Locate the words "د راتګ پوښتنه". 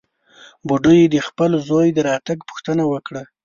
1.93-2.83